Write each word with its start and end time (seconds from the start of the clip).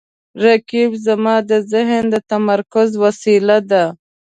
رقیب 0.43 0.91
زما 1.05 1.35
د 1.49 1.51
ذهن 1.71 2.03
د 2.13 2.15
تمرکز 2.31 2.89
وسیله 3.03 3.57
ده 3.71 3.83